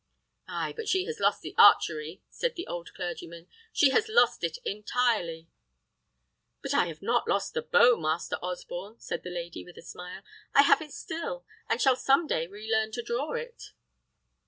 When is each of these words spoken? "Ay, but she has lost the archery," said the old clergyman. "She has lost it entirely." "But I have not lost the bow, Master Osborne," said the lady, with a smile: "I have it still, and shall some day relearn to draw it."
"Ay, 0.47 0.73
but 0.75 0.89
she 0.89 1.05
has 1.05 1.19
lost 1.19 1.41
the 1.43 1.53
archery," 1.59 2.23
said 2.27 2.55
the 2.55 2.65
old 2.65 2.91
clergyman. 2.95 3.45
"She 3.71 3.91
has 3.91 4.09
lost 4.09 4.43
it 4.43 4.57
entirely." 4.65 5.47
"But 6.63 6.73
I 6.73 6.87
have 6.87 7.03
not 7.03 7.27
lost 7.27 7.53
the 7.53 7.61
bow, 7.61 7.97
Master 7.97 8.37
Osborne," 8.41 8.99
said 8.99 9.21
the 9.21 9.29
lady, 9.29 9.63
with 9.63 9.77
a 9.77 9.83
smile: 9.83 10.23
"I 10.55 10.63
have 10.63 10.81
it 10.81 10.91
still, 10.91 11.45
and 11.69 11.79
shall 11.79 11.95
some 11.95 12.25
day 12.25 12.47
relearn 12.47 12.91
to 12.93 13.03
draw 13.03 13.33
it." 13.33 13.73